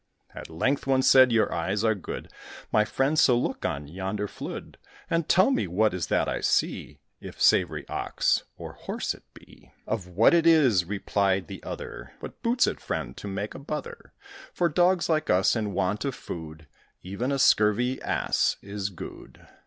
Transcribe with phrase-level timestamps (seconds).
[0.33, 2.31] At length one said, "Your eyes are good,
[2.71, 4.79] My friend, so look on yonder flood,
[5.11, 9.71] And tell me what is that I see; If savoury ox or horse it be."
[9.85, 14.11] "Of what it is," replied the other, "What boots it, friend, to make a bother?
[14.51, 16.65] For dogs like us, in want of food,
[17.03, 19.47] Even a scurvy Ass is good.